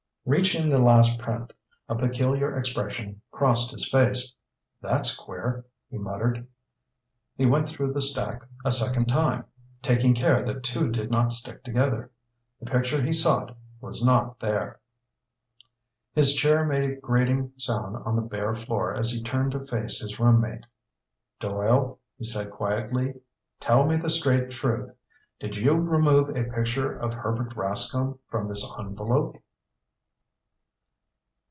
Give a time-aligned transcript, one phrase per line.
[0.23, 1.51] Reaching the last print,
[1.89, 4.35] a peculiar expression crossed his face.
[4.79, 6.45] "That's queer," he muttered.
[7.35, 9.45] He went through the stack a second time,
[9.81, 12.11] taking care that two did not stick together.
[12.59, 14.79] The picture he sought was not there.
[16.13, 20.01] His chair made a grating sound on the bare floor as he turned to face
[20.01, 20.67] his roommate.
[21.39, 23.15] "Doyle," he said quietly,
[23.59, 24.87] "tell me the straight truth.
[25.39, 29.37] Did you remove a picture of Herbert Rascomb from this envelope?"